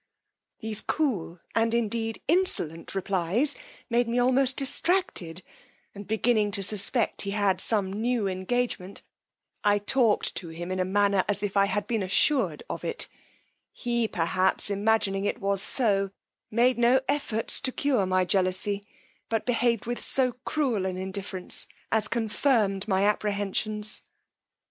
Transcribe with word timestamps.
These 0.61 0.81
cool, 0.81 1.37
and 1.53 1.75
indeed 1.75 2.23
insolent 2.27 2.95
replies 2.95 3.55
made 3.87 4.07
me 4.07 4.17
almost 4.17 4.57
distracted; 4.57 5.43
and 5.93 6.07
beginning 6.07 6.49
to 6.53 6.63
suspect 6.63 7.21
he 7.21 7.29
had 7.29 7.61
some 7.61 7.93
new 7.93 8.27
engagement, 8.27 9.03
I 9.63 9.77
talked 9.77 10.33
to 10.37 10.47
him 10.49 10.71
in 10.71 10.79
a 10.79 10.85
manner 10.85 11.23
as 11.29 11.43
if 11.43 11.55
I 11.55 11.67
had 11.67 11.85
been 11.85 12.01
assured 12.01 12.63
of 12.67 12.83
it: 12.83 13.07
he, 13.71 14.07
perhaps, 14.07 14.71
imagining 14.71 15.23
it 15.25 15.39
was 15.39 15.61
so, 15.61 16.09
made 16.49 16.79
no 16.79 17.01
efforts 17.07 17.61
to 17.61 17.71
cure 17.71 18.07
my 18.07 18.25
jealousy, 18.25 18.83
but 19.29 19.45
behaved 19.45 19.85
with 19.85 20.01
so 20.01 20.31
cruel 20.45 20.87
an 20.87 20.97
indifference 20.97 21.67
as 21.91 22.07
confirmed 22.07 22.87
my 22.87 23.03
apprehensions. 23.03 24.01